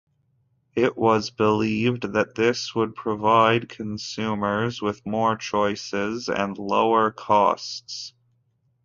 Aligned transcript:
It 0.73 0.97
was 0.97 1.29
believed 1.29 2.13
that 2.13 2.33
this 2.33 2.73
would 2.73 2.95
provide 2.95 3.69
consumers 3.69 4.81
with 4.81 5.05
more 5.05 5.35
choices 5.35 6.27
and 6.27 6.57
lower 6.57 7.11
costs. 7.11 8.11